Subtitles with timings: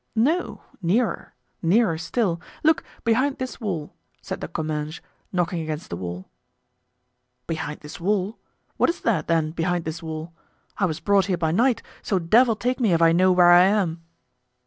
[0.15, 2.41] "No; nearer, nearer still.
[2.63, 4.99] Look, behind this wall," said De Comminges,
[5.31, 6.27] knocking against the wall.
[7.45, 8.39] "Behind this wall?
[8.77, 10.33] What is there, then, behind this wall?
[10.79, 13.65] I was brought here by night, so devil take me if I know where I
[13.65, 14.01] am."